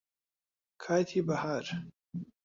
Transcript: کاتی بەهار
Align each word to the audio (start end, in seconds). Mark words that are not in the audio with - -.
کاتی 0.83 1.21
بەهار 1.27 1.65